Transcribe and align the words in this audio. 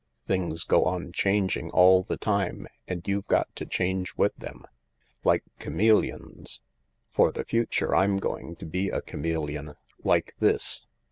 Things 0.25 0.63
go 0.63 0.85
on 0.85 1.11
changing 1.11 1.69
all 1.69 2.01
the 2.01 2.17
time, 2.17 2.65
and 2.87 3.07
you've 3.07 3.27
got 3.27 3.55
to 3.55 3.67
change 3.67 4.15
with 4.15 4.35
them. 4.35 4.63
Like 5.23 5.43
chameleons. 5.59 6.61
For 7.13 7.31
the 7.31 7.45
future 7.45 7.93
I'm 7.95 8.17
going 8.17 8.55
to 8.55 8.65
be 8.65 8.89
a 8.89 9.03
chameleon. 9.03 9.75
Like 10.03 10.33
this." 10.39 10.87